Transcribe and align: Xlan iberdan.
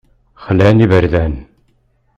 Xlan 0.45 0.77
iberdan. 0.85 1.33